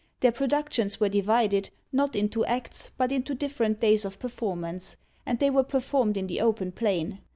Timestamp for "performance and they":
4.17-5.51